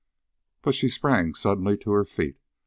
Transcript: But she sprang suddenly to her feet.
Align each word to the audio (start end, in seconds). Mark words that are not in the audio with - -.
But 0.63 0.73
she 0.73 0.89
sprang 0.89 1.35
suddenly 1.35 1.77
to 1.77 1.91
her 1.91 2.05
feet. 2.05 2.39